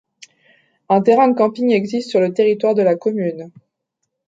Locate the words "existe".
1.71-2.09